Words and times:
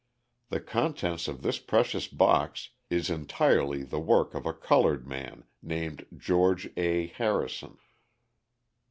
The 0.49 0.59
contents 0.59 1.27
of 1.27 1.43
this 1.43 1.59
precious 1.59 2.07
box 2.07 2.69
is 2.89 3.11
entirely 3.11 3.83
the 3.83 3.99
work 3.99 4.33
of 4.33 4.47
a 4.47 4.51
coloured 4.51 5.05
man 5.07 5.43
named 5.61 6.07
George 6.17 6.67
A. 6.75 7.05
Harrison. 7.05 7.77